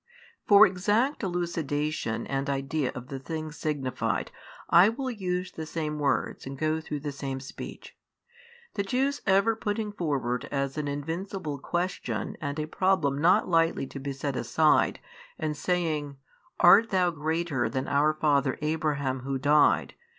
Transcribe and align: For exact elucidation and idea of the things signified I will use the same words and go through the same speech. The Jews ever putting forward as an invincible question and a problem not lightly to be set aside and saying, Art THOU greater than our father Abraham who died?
For 0.47 0.65
exact 0.65 1.21
elucidation 1.21 2.25
and 2.25 2.49
idea 2.49 2.91
of 2.95 3.09
the 3.09 3.19
things 3.19 3.55
signified 3.57 4.31
I 4.67 4.89
will 4.89 5.11
use 5.11 5.51
the 5.51 5.67
same 5.67 5.99
words 5.99 6.47
and 6.47 6.57
go 6.57 6.81
through 6.81 7.01
the 7.01 7.11
same 7.11 7.39
speech. 7.39 7.95
The 8.73 8.81
Jews 8.81 9.21
ever 9.27 9.55
putting 9.55 9.91
forward 9.91 10.45
as 10.51 10.75
an 10.75 10.87
invincible 10.87 11.59
question 11.59 12.35
and 12.41 12.57
a 12.57 12.65
problem 12.65 13.21
not 13.21 13.47
lightly 13.47 13.85
to 13.85 13.99
be 13.99 14.11
set 14.11 14.35
aside 14.35 14.99
and 15.37 15.55
saying, 15.55 16.17
Art 16.59 16.89
THOU 16.89 17.11
greater 17.11 17.69
than 17.69 17.87
our 17.87 18.15
father 18.15 18.57
Abraham 18.63 19.19
who 19.19 19.37
died? 19.37 19.93